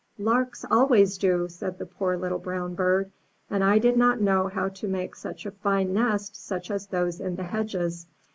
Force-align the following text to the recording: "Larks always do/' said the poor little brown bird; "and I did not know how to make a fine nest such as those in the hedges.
"Larks 0.17 0.65
always 0.71 1.19
do/' 1.19 1.47
said 1.47 1.77
the 1.77 1.85
poor 1.85 2.17
little 2.17 2.39
brown 2.39 2.73
bird; 2.73 3.11
"and 3.51 3.63
I 3.63 3.77
did 3.77 3.97
not 3.97 4.19
know 4.19 4.47
how 4.47 4.67
to 4.69 4.87
make 4.87 5.13
a 5.23 5.51
fine 5.51 5.93
nest 5.93 6.35
such 6.35 6.71
as 6.71 6.87
those 6.87 7.19
in 7.19 7.35
the 7.35 7.43
hedges. 7.43 8.07